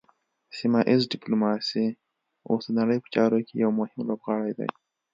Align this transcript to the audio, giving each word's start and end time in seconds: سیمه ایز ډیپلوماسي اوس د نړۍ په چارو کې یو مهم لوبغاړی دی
سیمه 0.57 0.81
ایز 0.89 1.01
ډیپلوماسي 1.13 1.85
اوس 2.49 2.63
د 2.67 2.71
نړۍ 2.79 2.97
په 3.01 3.09
چارو 3.15 3.39
کې 3.47 3.53
یو 3.63 3.71
مهم 3.79 3.99
لوبغاړی 4.09 4.51
دی 4.59 4.69